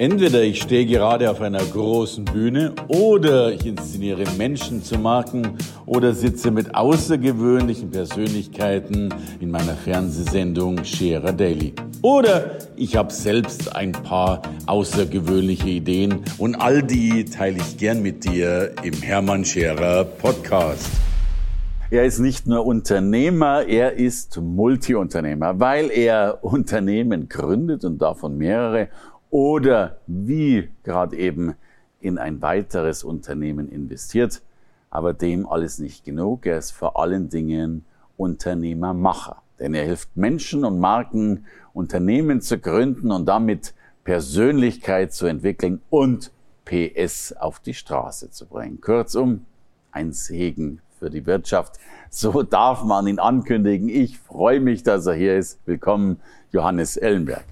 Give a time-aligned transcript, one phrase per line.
[0.00, 6.14] Entweder ich stehe gerade auf einer großen Bühne oder ich inszeniere Menschen zu Marken oder
[6.14, 11.74] sitze mit außergewöhnlichen Persönlichkeiten in meiner Fernsehsendung Scherer Daily.
[12.00, 18.24] Oder ich habe selbst ein paar außergewöhnliche Ideen und all die teile ich gern mit
[18.24, 20.88] dir im Hermann Scherer Podcast.
[21.92, 28.90] Er ist nicht nur Unternehmer, er ist Multiunternehmer, weil er Unternehmen gründet und davon mehrere
[29.30, 31.54] oder wie gerade eben
[32.00, 34.42] in ein weiteres Unternehmen investiert.
[34.90, 36.46] Aber dem alles nicht genug.
[36.46, 37.84] Er ist vor allen Dingen
[38.16, 39.42] Unternehmermacher.
[39.58, 43.74] Denn er hilft Menschen und Marken, Unternehmen zu gründen und damit
[44.04, 46.32] Persönlichkeit zu entwickeln und
[46.64, 48.80] PS auf die Straße zu bringen.
[48.80, 49.46] Kurzum,
[49.92, 51.78] ein Segen für die Wirtschaft.
[52.08, 53.88] So darf man ihn ankündigen.
[53.88, 55.60] Ich freue mich, dass er hier ist.
[55.66, 57.44] Willkommen, Johannes Ellenberg.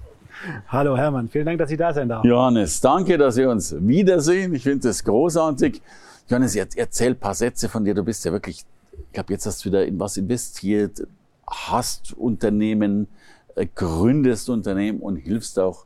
[0.67, 2.23] Hallo Hermann, vielen Dank, dass ich da sein darf.
[2.23, 4.53] Johannes, danke, dass wir uns wiedersehen.
[4.53, 5.81] Ich finde das großartig.
[6.27, 7.93] Johannes, erzähl ein paar Sätze von dir.
[7.93, 11.07] Du bist ja wirklich, ich glaube, jetzt hast du wieder in was investiert,
[11.45, 13.07] hast Unternehmen,
[13.55, 15.85] äh, gründest Unternehmen und hilfst auch,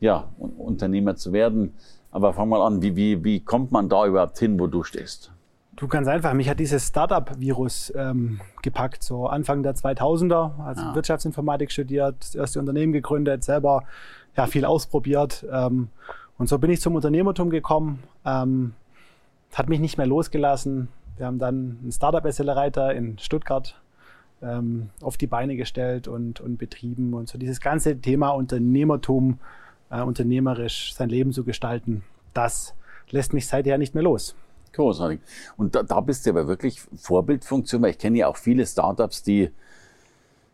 [0.00, 1.74] ja, Unternehmer zu werden.
[2.10, 5.30] Aber fang mal an, wie, wie, wie kommt man da überhaupt hin, wo du stehst?
[5.76, 6.32] Du ganz einfach.
[6.32, 10.94] Mich hat dieses Startup-Virus ähm, gepackt, so Anfang der 2000er, also ja.
[10.94, 13.84] Wirtschaftsinformatik studiert, das erste Unternehmen gegründet, selber
[14.36, 15.44] ja, viel ausprobiert.
[15.52, 15.88] Ähm,
[16.38, 18.02] und so bin ich zum Unternehmertum gekommen.
[18.24, 18.72] Ähm,
[19.54, 20.88] hat mich nicht mehr losgelassen.
[21.16, 23.78] Wir haben dann einen Startup-Accelerator in Stuttgart
[24.42, 27.12] ähm, auf die Beine gestellt und, und betrieben.
[27.12, 29.38] Und so dieses ganze Thema Unternehmertum,
[29.90, 32.02] äh, unternehmerisch sein Leben zu gestalten,
[32.34, 32.74] das
[33.10, 34.36] lässt mich seither nicht mehr los.
[34.76, 35.20] Großartig.
[35.56, 39.22] Und da, da bist du aber wirklich Vorbildfunktion, weil ich kenne ja auch viele Startups,
[39.22, 39.50] die,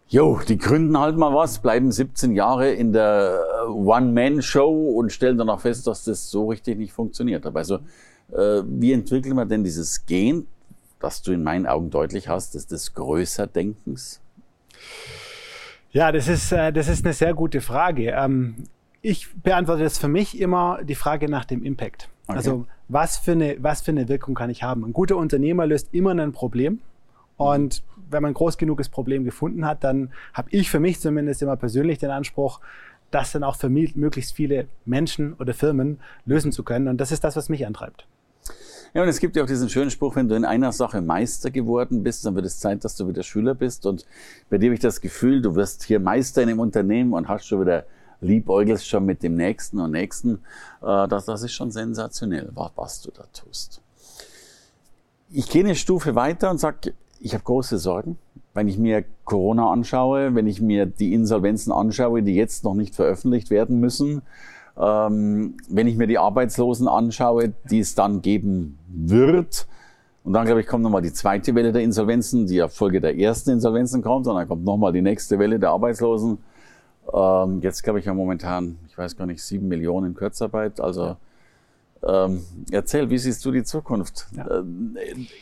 [0.07, 5.39] jo, die gründen halt mal was, bleiben 17 Jahre in der äh, One-Man-Show und stellen
[5.39, 7.45] dann auch fest, dass das so richtig nicht funktioniert.
[7.45, 7.81] Aber also,
[8.31, 10.47] äh, wie entwickeln wir denn dieses Gen,
[11.01, 14.21] das du in meinen Augen deutlich hast, des, des Größerdenkens?
[15.91, 18.13] Ja, das ist, äh, das ist eine sehr gute Frage.
[18.13, 18.55] Ähm,
[19.01, 22.09] ich beantworte das für mich immer die Frage nach dem Impact.
[22.33, 22.39] Okay.
[22.39, 24.85] Also was für, eine, was für eine Wirkung kann ich haben?
[24.85, 26.81] Ein guter Unternehmer löst immer ein Problem.
[27.37, 31.43] Und wenn man ein groß genuges Problem gefunden hat, dann habe ich für mich zumindest
[31.43, 32.61] immer persönlich den Anspruch,
[33.11, 36.89] das dann auch für möglichst viele Menschen oder Firmen lösen zu können.
[36.89, 38.07] Und das ist das, was mich antreibt.
[38.95, 41.51] Ja, und es gibt ja auch diesen schönen Spruch, wenn du in einer Sache Meister
[41.51, 43.87] geworden bist, dann wird es Zeit, dass du wieder Schüler bist.
[43.87, 44.05] Und
[44.51, 47.47] bei dir habe ich das Gefühl, du wirst hier Meister in einem Unternehmen und hast
[47.47, 47.87] schon wieder
[48.23, 50.39] liebäugelst schon mit dem Nächsten und Nächsten.
[50.81, 53.83] Äh, das, das ist schon sensationell, was, was du da tust.
[55.31, 58.19] Ich gehe eine Stufe weiter und sage, ich habe große Sorgen.
[58.55, 62.95] Wenn ich mir Corona anschaue, wenn ich mir die Insolvenzen anschaue, die jetzt noch nicht
[62.95, 64.23] veröffentlicht werden müssen,
[64.79, 69.67] ähm, wenn ich mir die Arbeitslosen anschaue, die es dann geben wird,
[70.25, 73.19] und dann, glaube ich, kommt nochmal die zweite Welle der Insolvenzen, die ja Folge der
[73.19, 76.39] ersten Insolvenzen kommt, und dann kommt nochmal die nächste Welle der Arbeitslosen.
[77.13, 80.81] Ähm, jetzt glaube ich ja momentan, ich weiß gar nicht, sieben Millionen in Kurzarbeit.
[80.81, 81.17] Also
[82.07, 84.47] ähm, erzähl, wie siehst du die Zukunft ja.
[84.47, 84.65] äh,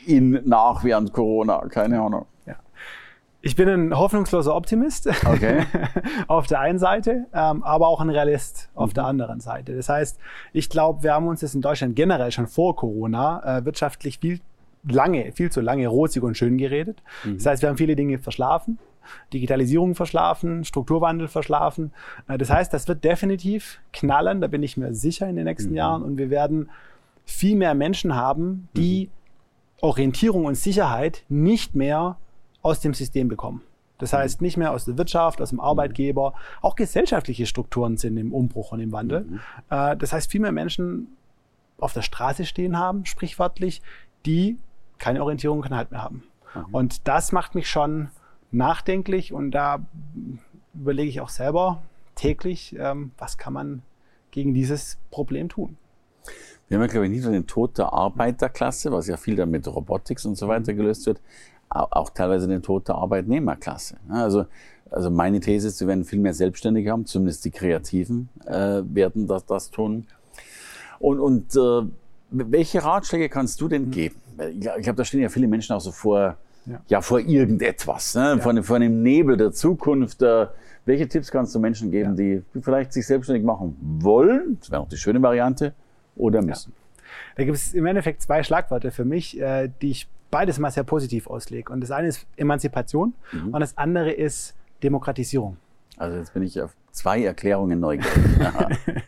[0.07, 1.67] in nach während Corona?
[1.69, 2.27] Keine Ahnung.
[2.47, 2.57] Ja.
[3.43, 5.65] Ich bin ein hoffnungsloser Optimist okay.
[6.27, 8.95] auf der einen Seite, ähm, aber auch ein Realist auf mhm.
[8.95, 9.75] der anderen Seite.
[9.75, 10.19] Das heißt,
[10.53, 14.41] ich glaube, wir haben uns das in Deutschland generell schon vor Corona äh, wirtschaftlich viel
[14.87, 17.03] lange, viel zu lange rosig und schön geredet.
[17.25, 17.37] Mhm.
[17.37, 18.79] Das heißt, wir haben viele Dinge verschlafen.
[19.33, 21.93] Digitalisierung verschlafen, Strukturwandel verschlafen.
[22.29, 25.71] Äh, das heißt, das wird definitiv knallen, da bin ich mir sicher in den nächsten
[25.71, 25.77] mhm.
[25.77, 26.03] Jahren.
[26.03, 26.71] Und wir werden
[27.25, 29.11] viel mehr Menschen haben, die mhm.
[29.83, 32.17] Orientierung und Sicherheit nicht mehr
[32.63, 33.63] aus dem System bekommen.
[33.99, 34.47] Das heißt, mhm.
[34.47, 36.35] nicht mehr aus der Wirtschaft, aus dem Arbeitgeber.
[36.61, 39.23] Auch gesellschaftliche Strukturen sind im Umbruch und im Wandel.
[39.23, 39.41] Mhm.
[39.71, 41.17] Äh, das heißt, viel mehr Menschen
[41.79, 43.83] auf der Straße stehen haben, sprichwörtlich,
[44.27, 44.59] die
[44.99, 46.25] keine Orientierung und Halt mehr haben.
[46.55, 46.65] Mhm.
[46.73, 48.09] Und das macht mich schon
[48.53, 49.85] nachdenklich und da
[50.75, 51.83] überlege ich auch selber
[52.15, 53.83] täglich, ähm, was kann man
[54.31, 55.77] gegen dieses Problem tun.
[56.69, 59.51] Wir haben ja, glaube ich, nicht nur den Tod der Arbeiterklasse, was ja viel dann
[59.51, 61.21] mit Robotics und so weiter gelöst wird,
[61.69, 63.97] auch teilweise den Tod der Arbeitnehmerklasse.
[64.09, 64.47] Also,
[64.91, 69.27] also meine These ist, wir werden viel mehr Selbstständige haben, zumindest die Kreativen äh, werden
[69.27, 70.07] das, das tun.
[71.01, 71.89] Und, und äh,
[72.31, 74.17] welche Ratschläge kannst du denn geben?
[74.53, 78.23] Ich glaube, da stehen ja viele Menschen auch so vor, ja, ja vor irgendetwas, ne?
[78.23, 78.39] ja.
[78.39, 80.23] vor, vor einem Nebel der Zukunft.
[80.23, 80.47] Äh,
[80.87, 82.17] welche Tipps kannst du Menschen geben, ja.
[82.17, 84.57] die vielleicht sich selbstständig machen wollen?
[84.61, 85.75] Das wäre auch die schöne Variante.
[86.17, 86.73] Oder müssen?
[87.37, 90.85] Da gibt es im Endeffekt zwei Schlagworte für mich, äh, die ich beides mal sehr
[90.85, 91.73] positiv auslege.
[91.73, 93.55] Und das eine ist Emanzipation mhm.
[93.55, 95.57] und das andere ist Demokratisierung.
[95.97, 98.13] Also jetzt bin ich auf zwei Erklärungen neugierig.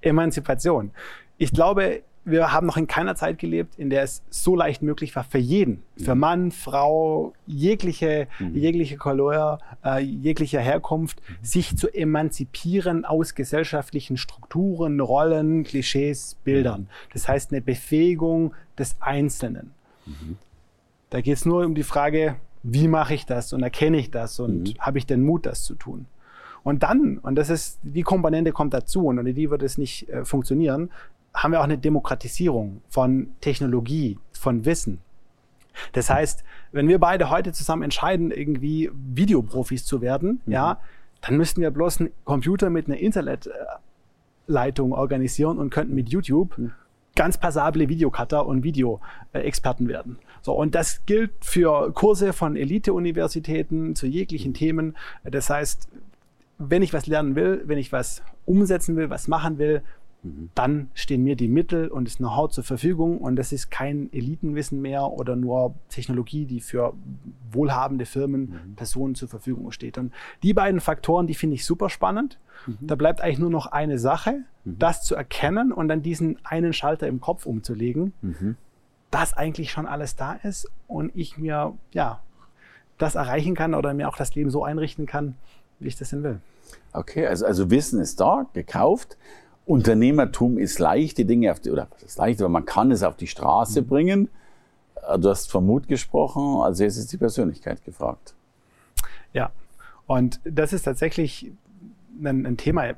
[0.00, 0.90] Emanzipation.
[1.36, 5.14] Ich glaube, wir haben noch in keiner Zeit gelebt, in der es so leicht möglich
[5.16, 6.20] war für jeden, für mhm.
[6.20, 8.54] Mann, Frau, jegliche, mhm.
[8.54, 11.44] jegliche Couleur, äh, jeglicher Herkunft, mhm.
[11.44, 16.82] sich zu emanzipieren aus gesellschaftlichen Strukturen, Rollen, Klischees, Bildern.
[16.82, 16.88] Mhm.
[17.12, 19.72] Das heißt eine Befähigung des Einzelnen.
[20.06, 20.36] Mhm.
[21.10, 24.40] Da geht es nur um die Frage, wie mache ich das und erkenne ich das
[24.40, 24.74] und mhm.
[24.78, 26.06] habe ich den Mut, das zu tun?
[26.64, 30.08] Und dann, und das ist, die Komponente kommt dazu und ohne die wird es nicht
[30.08, 30.90] äh, funktionieren,
[31.38, 35.00] haben wir auch eine Demokratisierung von Technologie, von Wissen.
[35.92, 36.42] Das heißt,
[36.72, 40.52] wenn wir beide heute zusammen entscheiden, irgendwie Videoprofis zu werden, mhm.
[40.52, 40.80] ja,
[41.20, 46.72] dann müssten wir bloß einen Computer mit einer Internetleitung organisieren und könnten mit YouTube mhm.
[47.14, 50.18] ganz passable Videocutter und Videoexperten werden.
[50.42, 54.96] So, und das gilt für Kurse von Elite-Universitäten zu jeglichen Themen.
[55.24, 55.88] Das heißt,
[56.58, 59.82] wenn ich was lernen will, wenn ich was umsetzen will, was machen will,
[60.22, 60.50] Mhm.
[60.54, 64.80] Dann stehen mir die Mittel und das Know-how zur Verfügung und das ist kein Elitenwissen
[64.80, 66.94] mehr oder nur Technologie, die für
[67.52, 68.74] wohlhabende Firmen, mhm.
[68.74, 69.98] Personen zur Verfügung steht.
[69.98, 70.12] Und
[70.42, 72.38] die beiden Faktoren, die finde ich super spannend.
[72.66, 72.78] Mhm.
[72.80, 74.78] Da bleibt eigentlich nur noch eine Sache, mhm.
[74.78, 78.56] das zu erkennen und dann diesen einen Schalter im Kopf umzulegen, mhm.
[79.10, 82.20] dass eigentlich schon alles da ist und ich mir ja
[82.98, 85.36] das erreichen kann oder mir auch das Leben so einrichten kann,
[85.78, 86.40] wie ich das denn will.
[86.92, 89.16] Okay, also, also Wissen ist da, gekauft.
[89.68, 93.02] Unternehmertum ist leicht, die Dinge auf die, oder das ist leicht, aber man kann es
[93.02, 93.86] auf die Straße mhm.
[93.86, 94.28] bringen.
[95.06, 98.34] Äh, du hast vom Mut gesprochen, also jetzt ist die Persönlichkeit gefragt.
[99.34, 99.50] Ja,
[100.06, 101.52] und das ist tatsächlich
[102.24, 102.94] ein, ein Thema.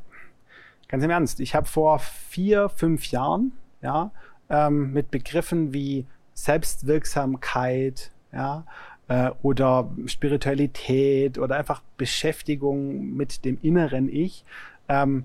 [0.87, 3.53] Ganz im Ernst, ich habe vor vier, fünf Jahren
[3.83, 4.13] ja,
[4.49, 8.65] ähm, mit Begriffen wie Selbstwirksamkeit, ja,
[9.09, 14.45] äh, oder Spiritualität oder einfach Beschäftigung mit dem inneren Ich
[14.89, 15.25] ähm,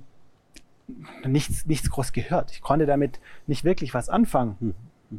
[1.25, 2.51] nichts, nichts groß gehört.
[2.51, 4.55] Ich konnte damit nicht wirklich was anfangen.
[4.59, 4.73] Hm.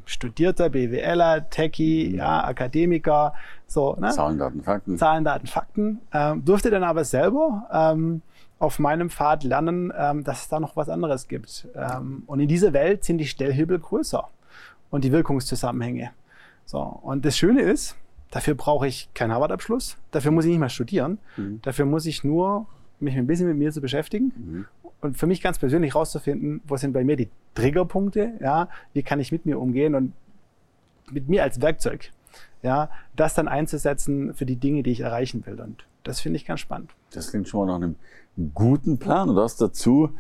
[0.05, 2.19] Studierter, BWLer, Techie, mhm.
[2.19, 3.35] ja, Akademiker,
[3.67, 3.97] so.
[3.99, 4.11] Ne?
[4.11, 4.99] Zahlen, Daten, Fakten.
[4.99, 6.01] Zahlen, Daten, Fakten.
[6.13, 8.23] Ähm, durfte dann aber selber ähm,
[8.59, 11.69] auf meinem Pfad lernen, ähm, dass es da noch was anderes gibt.
[11.75, 14.29] Ähm, und in dieser Welt sind die Stellhebel größer
[14.91, 16.11] und die Wirkungszusammenhänge.
[16.65, 16.81] So.
[16.81, 17.97] Und das Schöne ist,
[18.31, 21.61] dafür brauche ich keinen Harvard-Abschluss, dafür muss ich nicht mal studieren, mhm.
[21.63, 22.67] dafür muss ich nur
[22.99, 24.67] mich ein bisschen mit mir zu beschäftigen mhm
[25.07, 29.21] und für mich ganz persönlich rauszufinden, wo sind bei mir die Triggerpunkte, ja, wie kann
[29.21, 30.13] ich mit mir umgehen und
[31.11, 32.11] mit mir als Werkzeug,
[32.63, 35.61] ja, das dann einzusetzen für die Dinge, die ich erreichen will.
[35.61, 36.91] Und das finde ich ganz spannend.
[37.13, 37.97] Das klingt schon mal nach einem
[38.55, 39.29] guten Plan.
[39.29, 40.11] Und du hast dazu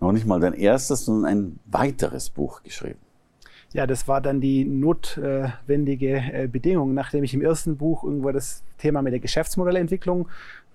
[0.00, 2.98] noch nicht mal dein erstes, sondern ein weiteres Buch geschrieben.
[3.72, 8.64] Ja, das war dann die notwendige äh, Bedingung, nachdem ich im ersten Buch irgendwo das
[8.78, 10.28] Thema mit der Geschäftsmodellentwicklung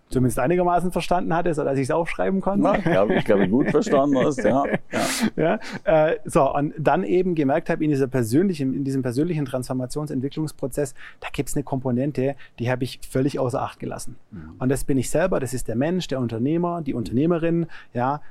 [0.10, 2.66] zumindest einigermaßen verstanden hatte, sodass ich es aufschreiben konnte.
[2.66, 4.64] Ja, glaub, ich glaube, gut verstanden hast, ja.
[5.36, 5.60] ja.
[5.84, 10.94] ja äh, so, und dann eben gemerkt habe, in, dieser persönlichen, in diesem persönlichen Transformationsentwicklungsprozess,
[11.20, 14.16] da gibt es eine Komponente, die habe ich völlig außer Acht gelassen.
[14.32, 14.54] Mhm.
[14.60, 18.22] Und das bin ich selber, das ist der Mensch, der Unternehmer, die Unternehmerin, ja.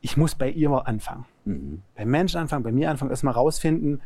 [0.00, 1.24] Ich muss bei ihr mal anfangen.
[1.44, 1.82] Mhm.
[1.96, 4.00] Beim Menschen anfangen, bei mir anfangen, erstmal rausfinden,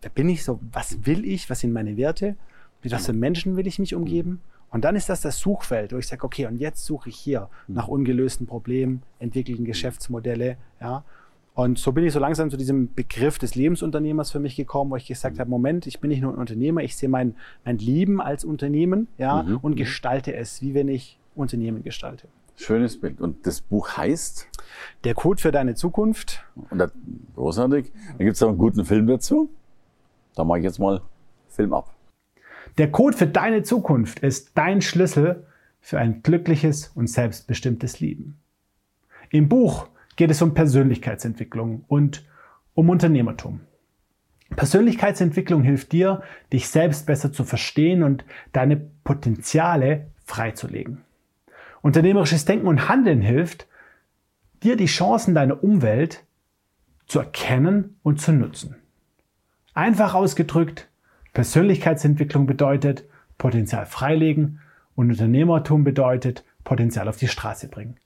[0.00, 2.36] wer bin ich so, was will ich, was sind meine Werte,
[2.82, 4.30] mit was für Menschen will ich mich umgeben.
[4.30, 7.14] Mhm und dann ist das das Suchfeld, wo ich sage, okay, und jetzt suche ich
[7.14, 7.76] hier mhm.
[7.76, 9.64] nach ungelösten Problemen, entwickelten.
[9.64, 11.04] Geschäftsmodelle, ja.
[11.54, 14.96] Und so bin ich so langsam zu diesem Begriff des Lebensunternehmers für mich gekommen, wo
[14.96, 15.40] ich gesagt mhm.
[15.40, 19.06] habe, Moment, ich bin nicht nur ein Unternehmer, ich sehe mein, mein Leben als Unternehmen,
[19.16, 19.58] ja, mhm.
[19.58, 19.76] und mhm.
[19.76, 22.26] gestalte es, wie wenn ich Unternehmen gestalte.
[22.56, 23.20] Schönes Bild.
[23.20, 24.48] Und das Buch heißt?
[25.04, 26.44] Der Code für deine Zukunft.
[26.70, 26.90] Und das,
[27.36, 27.92] großartig.
[28.18, 29.48] Da gibt es auch einen guten Film dazu.
[30.34, 31.00] Da mache ich jetzt mal
[31.48, 31.93] Film ab.
[32.78, 35.46] Der Code für deine Zukunft ist dein Schlüssel
[35.80, 38.40] für ein glückliches und selbstbestimmtes Leben.
[39.30, 42.24] Im Buch geht es um Persönlichkeitsentwicklung und
[42.74, 43.60] um Unternehmertum.
[44.56, 51.02] Persönlichkeitsentwicklung hilft dir, dich selbst besser zu verstehen und deine Potenziale freizulegen.
[51.82, 53.66] Unternehmerisches Denken und Handeln hilft,
[54.62, 56.24] dir die Chancen deiner Umwelt
[57.06, 58.76] zu erkennen und zu nutzen.
[59.74, 60.88] Einfach ausgedrückt,
[61.34, 63.04] Persönlichkeitsentwicklung bedeutet
[63.38, 64.60] Potenzial freilegen
[64.94, 67.96] und Unternehmertum bedeutet Potenzial auf die Straße bringen.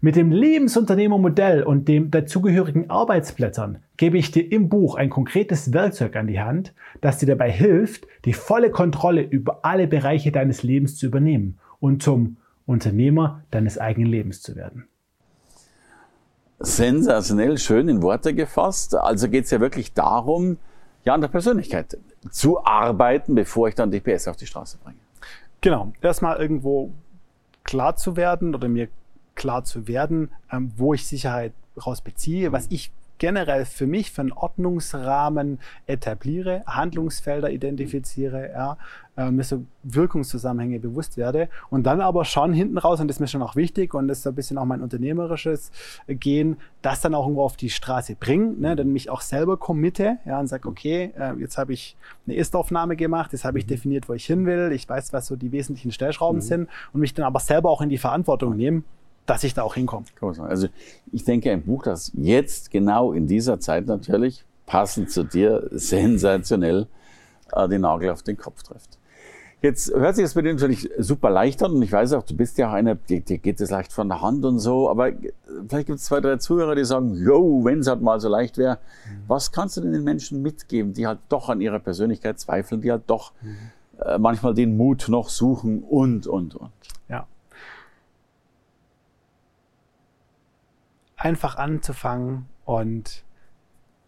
[0.00, 6.16] Mit dem Lebensunternehmermodell und dem dazugehörigen Arbeitsblättern gebe ich dir im Buch ein konkretes Werkzeug
[6.16, 10.96] an die Hand, das dir dabei hilft, die volle Kontrolle über alle Bereiche deines Lebens
[10.96, 14.88] zu übernehmen und zum Unternehmer deines eigenen Lebens zu werden.
[16.60, 18.96] Sensationell schön in Worte gefasst.
[18.96, 20.56] Also geht es ja wirklich darum,
[21.04, 21.96] ja, an der Persönlichkeit
[22.30, 24.98] zu arbeiten, bevor ich dann die PS auf die Straße bringe.
[25.60, 25.92] Genau.
[26.00, 26.90] Erstmal irgendwo
[27.64, 28.88] klar zu werden oder mir
[29.34, 31.52] klar zu werden, ähm, wo ich Sicherheit
[31.86, 38.76] raus beziehe, was ich generell für mich für einen Ordnungsrahmen etabliere, Handlungsfelder identifiziere, ja,
[39.16, 43.20] äh, mir so Wirkungszusammenhänge bewusst werde und dann aber schon hinten raus, und das ist
[43.20, 45.72] mir schon auch wichtig und das ist so ein bisschen auch mein unternehmerisches
[46.06, 50.18] Gehen, das dann auch irgendwo auf die Straße bringen, ne, dann mich auch selber committe
[50.24, 51.96] ja, und sage, okay, äh, jetzt habe ich
[52.26, 53.70] eine Ist-Aufnahme gemacht, jetzt habe ich mhm.
[53.70, 56.42] definiert, wo ich hin will, ich weiß, was so die wesentlichen Stellschrauben mhm.
[56.42, 58.84] sind und mich dann aber selber auch in die Verantwortung nehmen,
[59.28, 60.06] dass ich da auch hinkomme.
[60.38, 60.68] Also
[61.12, 66.86] ich denke, ein Buch, das jetzt genau in dieser Zeit natürlich passend zu dir sensationell
[67.52, 68.98] äh, den Nagel auf den Kopf trifft.
[69.60, 72.34] Jetzt hört sich das bei dir natürlich super leicht an und ich weiß auch, du
[72.34, 75.10] bist ja auch einer, dir, dir geht es leicht von der Hand und so, aber
[75.68, 78.56] vielleicht gibt es zwei, drei Zuhörer, die sagen, yo, wenn es halt mal so leicht
[78.56, 79.24] wäre, mhm.
[79.26, 82.92] was kannst du denn den Menschen mitgeben, die halt doch an ihrer Persönlichkeit zweifeln, die
[82.92, 83.56] halt doch mhm.
[84.00, 86.70] äh, manchmal den Mut noch suchen und, und, und?
[87.08, 87.26] Ja.
[91.18, 93.22] Einfach anzufangen und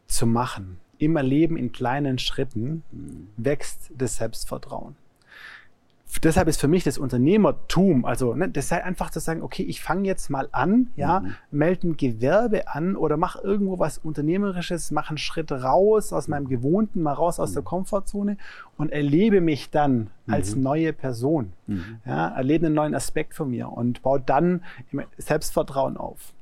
[0.07, 0.81] zu machen.
[0.97, 3.29] Immer Leben in kleinen Schritten mhm.
[3.37, 4.97] wächst das Selbstvertrauen
[6.23, 9.81] deshalb ist für mich das Unternehmertum, also ne, das sei einfach zu sagen, okay, ich
[9.81, 11.35] fange jetzt mal an, ja, mhm.
[11.51, 16.49] melde ein Gewerbe an oder mach irgendwo was Unternehmerisches, mach einen Schritt raus aus meinem
[16.49, 17.55] Gewohnten, mal raus aus mhm.
[17.55, 18.37] der Komfortzone
[18.77, 20.35] und erlebe mich dann mhm.
[20.35, 22.01] als neue Person, mhm.
[22.05, 24.65] ja, erlebe einen neuen Aspekt von mir und baue dann
[25.17, 26.33] Selbstvertrauen auf,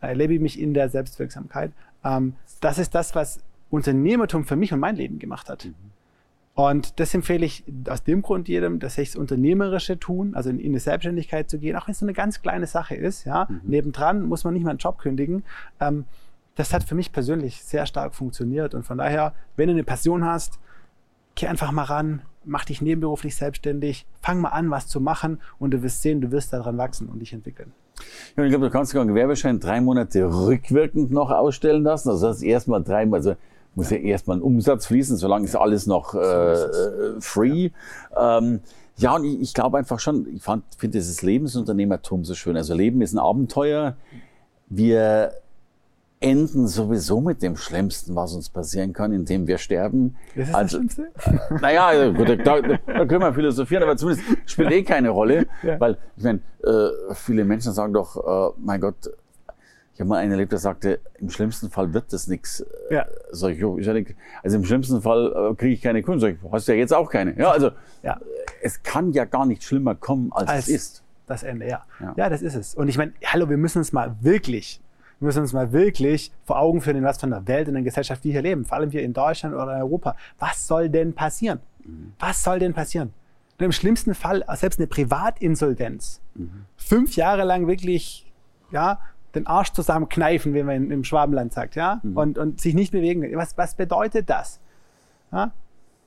[0.00, 1.72] erlebe mich in der Selbstwirksamkeit.
[2.04, 3.40] Ähm, das ist das, was
[3.70, 5.66] Unternehmertum für mich und mein Leben gemacht hat.
[5.66, 5.74] Mhm.
[6.54, 10.58] Und das empfehle ich aus dem Grund jedem, dass ich das Unternehmerische tun, also in,
[10.58, 13.24] in eine Selbstständigkeit zu gehen, auch wenn es so eine ganz kleine Sache ist.
[13.24, 13.60] Ja, mhm.
[13.64, 15.44] nebendran muss man nicht mal einen Job kündigen.
[15.80, 16.04] Ähm,
[16.56, 18.74] das hat für mich persönlich sehr stark funktioniert.
[18.74, 20.58] Und von daher, wenn du eine Passion hast,
[21.34, 25.70] geh einfach mal ran, mach dich nebenberuflich selbstständig, fang mal an, was zu machen und
[25.70, 27.72] du wirst sehen, du wirst daran wachsen und dich entwickeln.
[28.36, 32.10] Ja, ich glaube, du kannst sogar einen Gewerbeschein drei Monate rückwirkend noch ausstellen lassen.
[32.10, 33.34] Also das ist erstmal drei, also
[33.74, 37.70] muss ja erstmal ein Umsatz fließen, solange ist alles noch äh, free.
[38.12, 38.38] Ja.
[38.38, 38.60] Ähm,
[38.96, 42.56] ja, und ich, ich glaube einfach schon, ich finde dieses Lebensunternehmertum so schön.
[42.56, 43.96] Also Leben ist ein Abenteuer.
[44.68, 45.32] Wir
[46.20, 50.16] enden sowieso mit dem Schlimmsten, was uns passieren kann, indem wir sterben.
[50.36, 51.12] Das ist also, das Schlimmste?
[51.24, 55.46] Äh, naja, gut, da, da, da können wir philosophieren, aber zumindest spielt eh keine Rolle.
[55.62, 55.78] Ja.
[55.78, 59.10] Weil, ich meine, äh, viele Menschen sagen doch, äh, mein Gott,
[59.92, 62.64] ich habe mal einen erlebt, der sagte, im schlimmsten Fall wird das nichts.
[62.88, 63.06] Ja.
[63.32, 66.20] Jo, ich denke, also im schlimmsten Fall äh, kriege ich keine Kunden.
[66.20, 67.38] Sag ich, hast ja jetzt auch keine.
[67.38, 67.72] Ja, also
[68.02, 68.18] ja.
[68.62, 71.02] es kann ja gar nicht schlimmer kommen, als, als es ist.
[71.26, 71.84] Das Ende, ja.
[72.00, 72.14] ja.
[72.16, 72.74] Ja, das ist es.
[72.74, 74.80] Und ich meine, hallo, wir müssen uns mal wirklich,
[75.20, 77.82] wir müssen uns mal wirklich vor Augen führen, in was von der Welt, in der
[77.82, 78.64] Gesellschaft wir hier leben.
[78.64, 80.16] Vor allem hier in Deutschland oder in Europa.
[80.38, 81.60] Was soll denn passieren?
[81.84, 82.14] Mhm.
[82.18, 83.12] Was soll denn passieren?
[83.58, 86.22] Und im schlimmsten Fall selbst eine Privatinsolvenz.
[86.34, 86.64] Mhm.
[86.76, 88.32] Fünf Jahre lang wirklich,
[88.70, 88.98] ja,
[89.34, 92.16] den Arsch zusammenkneifen, wie man im Schwabenland sagt, ja, mhm.
[92.16, 93.22] und, und sich nicht bewegen.
[93.36, 94.58] Was, was bedeutet das?
[95.32, 95.52] Ja?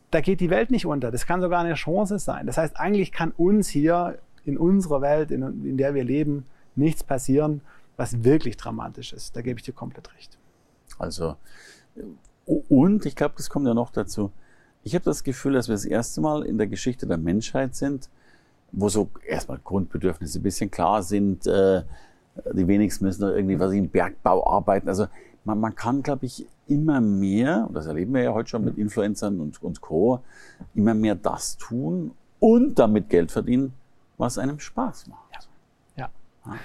[0.09, 1.11] Da geht die Welt nicht unter.
[1.11, 2.47] Das kann sogar eine Chance sein.
[2.47, 7.03] Das heißt, eigentlich kann uns hier in unserer Welt, in, in der wir leben, nichts
[7.03, 7.61] passieren,
[7.97, 9.35] was wirklich dramatisch ist.
[9.35, 10.37] Da gebe ich dir komplett recht.
[10.97, 11.35] Also,
[12.69, 14.31] und ich glaube, das kommt ja noch dazu.
[14.83, 18.09] Ich habe das Gefühl, dass wir das erste Mal in der Geschichte der Menschheit sind,
[18.71, 21.83] wo so erstmal Grundbedürfnisse ein bisschen klar sind, äh,
[22.51, 24.89] die wenigsten müssen noch irgendwie was im Bergbau arbeiten.
[24.89, 25.07] Also
[25.45, 28.77] man, man kann, glaube ich, immer mehr, und das erleben wir ja heute schon mit
[28.77, 30.21] Influencern und, und Co.,
[30.73, 33.73] immer mehr das tun und damit Geld verdienen,
[34.17, 35.49] was einem Spaß macht.
[35.95, 36.09] Ja,
[36.45, 36.55] ja.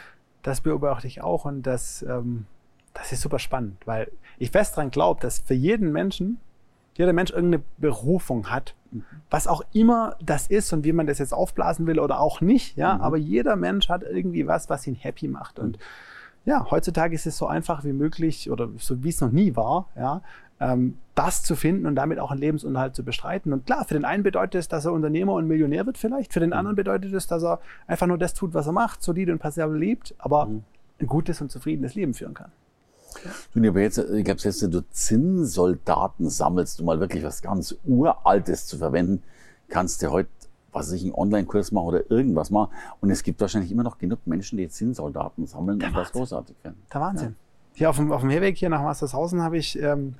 [0.43, 2.47] Das beobachte ich auch und das, ähm,
[2.95, 6.39] das ist super spannend, weil ich fest daran glaube, dass für jeden Menschen
[6.95, 9.05] jeder Mensch irgendeine Berufung hat, mhm.
[9.31, 12.77] was auch immer das ist und wie man das jetzt aufblasen will oder auch nicht,
[12.77, 13.01] ja, mhm.
[13.03, 15.79] aber jeder Mensch hat irgendwie was, was ihn happy macht und
[16.45, 19.89] ja, heutzutage ist es so einfach wie möglich oder so wie es noch nie war,
[19.97, 20.23] ja,
[20.61, 23.53] ähm, das zu finden und damit auch einen Lebensunterhalt zu bestreiten.
[23.53, 26.41] Und klar, für den einen bedeutet es, dass er Unternehmer und Millionär wird vielleicht, für
[26.41, 26.57] den mhm.
[26.57, 29.67] anderen bedeutet es, dass er einfach nur das tut, was er macht, solide und passiv
[29.73, 30.65] lebt, aber mhm.
[31.01, 32.53] ein gutes und zufriedenes Leben führen kann.
[33.55, 37.75] Du, aber jetzt, ich glaube, selbst wenn du Zinnsoldaten sammelst, um mal wirklich was ganz
[37.85, 39.23] Uraltes zu verwenden,
[39.69, 40.29] kannst du heute,
[40.73, 42.73] was weiß ich, einen Online-Kurs machen oder irgendwas machen.
[43.01, 46.13] Und es gibt wahrscheinlich immer noch genug Menschen, die Zinnsoldaten sammeln Der und Wahnsinn.
[46.13, 46.83] das großartig finden.
[46.93, 47.29] Der Wahnsinn.
[47.29, 47.35] Ja.
[47.75, 50.15] Hier auf dem, auf dem Herweg hier nach Mastershausen habe ich, ähm,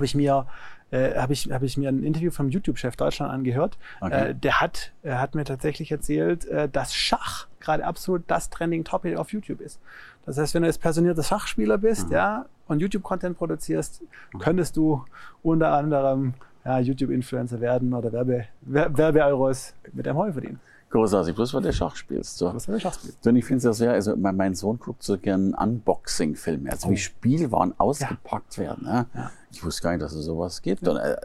[0.00, 0.46] habe ich mir
[0.90, 3.78] äh, habe ich, hab ich mir ein Interview vom YouTube-Chef Deutschland angehört.
[4.00, 4.30] Okay.
[4.30, 8.82] Äh, der hat, er hat mir tatsächlich erzählt, äh, dass Schach gerade absolut das Trending
[8.82, 9.78] Topic auf YouTube ist.
[10.26, 12.14] Das heißt, wenn du jetzt passionierter Schachspieler bist, mhm.
[12.14, 14.02] ja, und YouTube-Content produzierst,
[14.38, 15.04] könntest du
[15.42, 20.60] unter anderem ja, YouTube-Influencer werden oder Werbe, Werbe-Euros mit einem Heu verdienen.
[20.90, 22.36] Großartig, bloß weil du Schach spielst.
[22.36, 22.50] So.
[22.50, 23.24] Bloß weil du Schach spielst.
[23.26, 26.88] Und ich finde es ja sehr, also mein, mein, Sohn guckt so gern Unboxing-Filme, also
[26.88, 26.90] oh.
[26.90, 28.64] wie Spielwaren ausgepackt ja.
[28.64, 28.84] werden.
[28.84, 29.06] Ne?
[29.14, 29.30] Ja.
[29.52, 30.86] Ich wusste gar nicht, dass es sowas gibt.
[30.88, 31.16] Und, äh,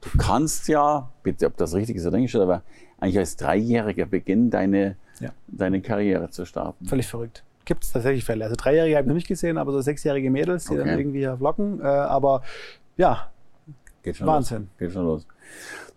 [0.00, 2.62] du kannst ja, bitte, ob das richtig ist oder nicht, aber
[2.98, 5.30] eigentlich als Dreijähriger beginnen, deine, ja.
[5.46, 6.86] deine Karriere zu starten.
[6.86, 7.44] Völlig verrückt.
[7.64, 8.44] Gibt es tatsächlich Fälle.
[8.44, 10.84] Also Dreijährige habe ich noch nicht gesehen, aber so sechsjährige Mädels, die okay.
[10.84, 11.80] dann irgendwie vloggen.
[11.80, 12.42] Äh, aber
[12.96, 13.30] ja,
[14.06, 14.58] Geht schon Wahnsinn.
[14.58, 14.78] Los.
[14.78, 15.26] Geht schon los.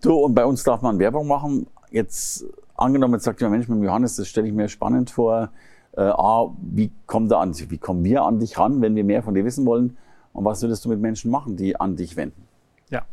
[0.01, 1.67] Du, und bei uns darf man Werbung machen.
[1.91, 2.43] Jetzt
[2.79, 5.49] angenommen, jetzt sagt jemand, Mensch, mit dem Johannes, das stelle ich mir spannend vor.
[5.95, 9.23] Äh, A, wie kommt er an wie kommen wir an dich ran, wenn wir mehr
[9.23, 9.97] von dir wissen wollen?
[10.33, 12.47] Und was würdest du mit Menschen machen, die an dich wenden?
[12.89, 13.03] Ja,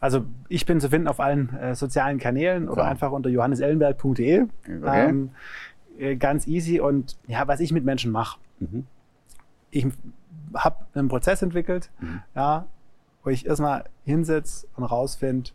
[0.00, 4.42] also ich bin zu finden auf allen äh, sozialen Kanälen oder einfach unter johannesellenberg.de.
[4.42, 5.08] Okay.
[5.08, 5.30] Ähm,
[5.98, 6.80] äh, ganz easy.
[6.80, 8.38] Und ja, was ich mit Menschen mache.
[8.60, 8.86] Mhm.
[9.70, 9.86] Ich
[10.54, 12.22] habe einen Prozess entwickelt, mhm.
[12.34, 12.66] ja,
[13.22, 15.50] wo ich erstmal hinsetze und rausfinde,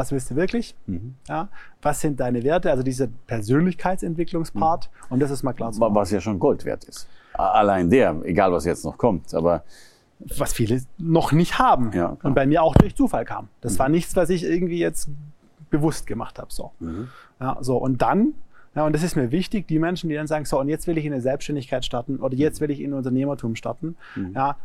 [0.00, 0.74] was willst du wirklich?
[0.86, 1.14] Mhm.
[1.28, 1.48] Ja,
[1.82, 2.70] was sind deine Werte?
[2.70, 4.88] Also dieser Persönlichkeitsentwicklungspart.
[4.88, 5.12] Mhm.
[5.12, 5.94] Und das ist mal klar zu machen.
[5.94, 7.06] Was ja schon Gold wert ist.
[7.34, 9.34] Allein der, egal was jetzt noch kommt.
[9.34, 9.62] Aber
[10.18, 11.92] was viele noch nicht haben.
[11.92, 13.48] Ja, und bei mir auch durch Zufall kam.
[13.60, 13.78] Das mhm.
[13.78, 15.10] war nichts, was ich irgendwie jetzt
[15.68, 16.50] bewusst gemacht habe.
[16.50, 16.72] So.
[16.80, 17.08] Mhm.
[17.38, 17.76] Ja, so.
[17.76, 18.32] Und dann,
[18.74, 20.96] ja, und das ist mir wichtig, die Menschen, die dann sagen, so, und jetzt will
[20.96, 24.32] ich in eine Selbstständigkeit starten oder jetzt will ich in Unternehmertum starten, mhm.
[24.34, 24.56] ja,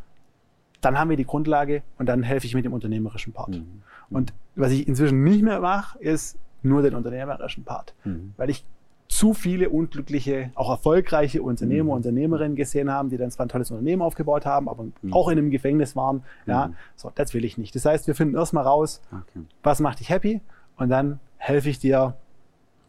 [0.80, 3.50] dann haben wir die Grundlage und dann helfe ich mit dem unternehmerischen Part.
[3.50, 3.82] Mhm.
[4.10, 7.94] Und was ich inzwischen nicht mehr mache, ist nur den unternehmerischen Part.
[8.04, 8.34] Mhm.
[8.38, 8.66] Weil ich
[9.08, 11.98] zu viele unglückliche, auch erfolgreiche Unternehmer, mhm.
[11.98, 15.14] Unternehmerinnen gesehen haben, die dann zwar ein tolles Unternehmen aufgebaut haben, aber mhm.
[15.14, 16.24] auch in einem Gefängnis waren.
[16.46, 16.76] Ja, mhm.
[16.96, 17.76] so, das will ich nicht.
[17.76, 19.46] Das heißt, wir finden erstmal raus, okay.
[19.64, 20.42] was macht dich happy
[20.78, 22.16] und dann helfe ich dir,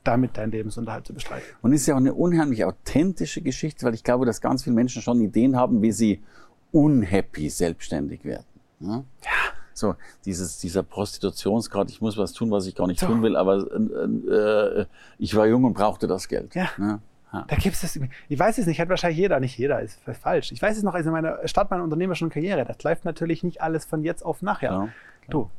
[0.04, 1.44] damit deinen Lebensunterhalt zu bestreiten.
[1.62, 4.76] Und es ist ja auch eine unheimlich authentische Geschichte, weil ich glaube, dass ganz viele
[4.76, 6.22] Menschen schon Ideen haben, wie sie
[6.70, 8.46] unhappy selbstständig werden.
[8.80, 9.04] Ja?
[9.24, 9.30] ja.
[9.76, 13.06] So, dieses, dieser Prostitutionsgrad, ich muss was tun, was ich gar nicht so.
[13.06, 14.86] tun will, aber äh, äh,
[15.18, 16.54] ich war jung und brauchte das Geld.
[16.54, 16.70] Ja.
[16.78, 17.00] ja.
[17.32, 17.44] Ja.
[17.48, 20.52] Da gibt es, ich weiß es nicht, hat wahrscheinlich jeder, nicht jeder, ist falsch.
[20.52, 23.60] Ich weiß es noch, also in meiner Start meiner unternehmerischen Karriere, das läuft natürlich nicht
[23.60, 24.70] alles von jetzt auf nachher.
[24.70, 24.88] Ja,
[25.28, 25.50] du,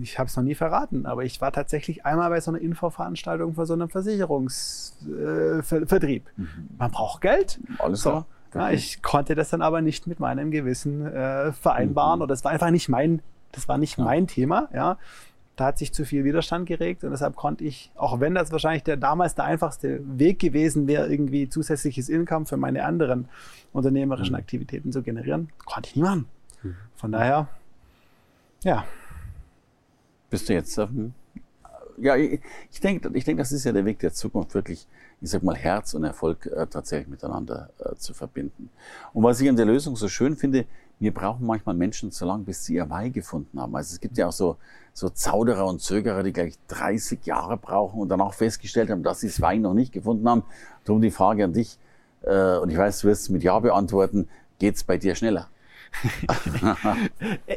[0.00, 3.54] ich habe es noch nie verraten, aber ich war tatsächlich einmal bei so einer Infoveranstaltung
[3.54, 6.26] für so einen Versicherungsvertrieb.
[6.26, 6.68] Äh, mhm.
[6.78, 7.58] Man braucht Geld.
[7.78, 8.10] Alles so.
[8.10, 8.26] klar.
[8.54, 12.22] Ja, ich konnte das dann aber nicht mit meinem Gewissen äh, vereinbaren mhm.
[12.22, 13.20] oder es war einfach nicht mein,
[13.52, 14.04] das war nicht ja.
[14.04, 14.68] mein Thema.
[14.72, 14.98] Ja,
[15.56, 18.84] da hat sich zu viel Widerstand geregt und deshalb konnte ich, auch wenn das wahrscheinlich
[18.84, 23.28] der damals der einfachste Weg gewesen wäre, irgendwie zusätzliches Income für meine anderen
[23.72, 24.40] unternehmerischen mhm.
[24.40, 26.26] Aktivitäten zu generieren, konnte ich nie machen.
[26.62, 26.76] Mhm.
[26.94, 27.48] Von daher,
[28.62, 28.84] ja.
[30.30, 31.14] Bist du jetzt ähm,
[32.00, 34.86] ja, ich, ich denke, ich denk, das ist ja der Weg der Zukunft, wirklich,
[35.20, 38.70] ich sag mal, Herz und Erfolg äh, tatsächlich miteinander äh, zu verbinden.
[39.12, 40.66] Und was ich an der Lösung so schön finde,
[41.00, 43.74] wir brauchen manchmal Menschen so lange, bis sie ihr Weih gefunden haben.
[43.76, 44.56] Also es gibt ja auch so,
[44.92, 49.28] so Zauderer und Zögerer, die gleich 30 Jahre brauchen und danach festgestellt haben, dass sie
[49.28, 50.42] das Wein noch nicht gefunden haben.
[50.84, 51.78] Darum die Frage an dich,
[52.22, 55.48] äh, und ich weiß, du wirst es mit Ja beantworten, geht's bei dir schneller?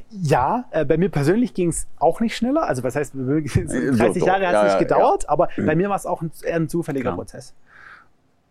[0.09, 2.63] ja, äh, bei mir persönlich ging es auch nicht schneller.
[2.63, 5.29] Also was heißt, 30 Jahre hat es ja, nicht gedauert, ja.
[5.29, 7.15] aber bei mir war es auch ein, eher ein zufälliger Klar.
[7.15, 7.53] Prozess.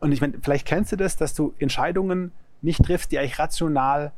[0.00, 4.12] Und ich meine, vielleicht kennst du das, dass du Entscheidungen nicht triffst, die eigentlich rational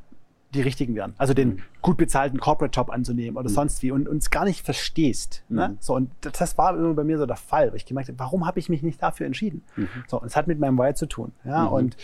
[0.55, 1.15] die richtigen wären.
[1.19, 3.55] Also den gut bezahlten Corporate-Job anzunehmen oder mhm.
[3.55, 5.43] sonst wie und uns gar nicht verstehst.
[5.49, 5.69] Ne?
[5.69, 5.77] Mhm.
[5.81, 8.47] So, und das war immer bei mir so der Fall, weil ich gemerkt habe, warum
[8.47, 9.63] habe ich mich nicht dafür entschieden?
[9.77, 9.89] Mhm.
[10.07, 11.33] So, und es hat mit meinem Why zu tun.
[11.45, 11.73] Ja, mhm.
[11.73, 11.97] und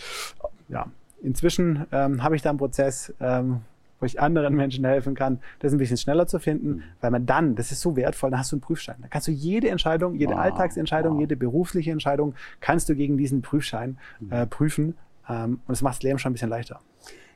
[0.67, 0.87] ja,
[1.21, 3.61] inzwischen ähm, habe ich da einen Prozess, ähm,
[3.99, 6.83] wo ich anderen Menschen helfen kann, das ein bisschen schneller zu finden, mhm.
[7.01, 8.95] weil man dann, das ist so wertvoll, da hast du einen Prüfschein.
[9.01, 10.39] Da kannst du jede Entscheidung, jede wow.
[10.39, 11.21] Alltagsentscheidung, wow.
[11.21, 14.31] jede berufliche Entscheidung, kannst du gegen diesen Prüfschein mhm.
[14.31, 14.95] äh, prüfen.
[15.27, 16.79] Ähm, und es macht das Leben schon ein bisschen leichter.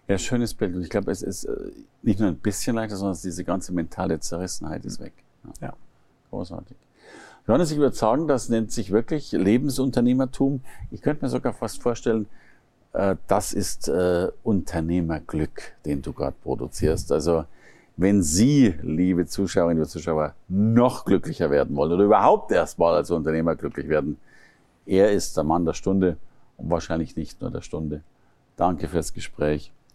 [0.08, 0.76] Ja, schönes Bild.
[0.76, 4.20] Und ich glaube, es ist äh, nicht nur ein bisschen leichter, sondern diese ganze mentale
[4.20, 5.13] Zerrissenheit ist weg.
[5.44, 5.68] Ja.
[5.68, 5.74] ja.
[6.30, 6.76] Großartig.
[7.48, 10.62] Johannes, ich würde sagen, das nennt sich wirklich Lebensunternehmertum.
[10.92, 12.28] Ich könnte mir sogar fast vorstellen,
[12.94, 17.12] äh, das ist äh, Unternehmerglück, den du gerade produzierst.
[17.12, 17.46] Also
[17.98, 23.56] wenn Sie, liebe Zuschauerinnen und Zuschauer, noch glücklicher werden wollen oder überhaupt erstmal als Unternehmer
[23.56, 24.18] glücklich werden,
[24.86, 26.18] er ist der Mann der Stunde
[26.58, 28.02] und wahrscheinlich nicht nur der Stunde.
[28.56, 29.72] Danke fürs Gespräch,